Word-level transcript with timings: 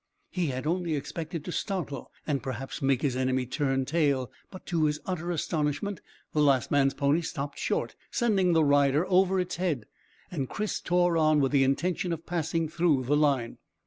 He 0.31 0.47
had 0.47 0.65
only 0.65 0.95
expected 0.95 1.45
to 1.45 1.51
startle 1.51 2.11
and 2.25 2.41
perhaps 2.41 2.81
make 2.81 3.03
his 3.03 3.15
enemy 3.15 3.45
turn 3.45 3.85
tail, 3.85 4.31
but 4.49 4.65
to 4.65 4.85
his 4.85 4.99
utter 5.05 5.29
astonishment 5.29 6.01
the 6.33 6.41
last 6.41 6.71
man's 6.71 6.95
pony 6.95 7.21
stopped 7.21 7.59
short, 7.59 7.95
sending 8.09 8.53
the 8.53 8.63
rider 8.65 9.05
over 9.07 9.39
its 9.39 9.57
head, 9.57 9.85
and 10.31 10.49
Chris 10.49 10.81
tore 10.81 11.17
on, 11.17 11.39
with 11.39 11.51
the 11.51 11.63
intention 11.63 12.11
of 12.11 12.25
passing 12.25 12.67
through 12.67 13.03
the 13.03 13.15
line. 13.15 13.59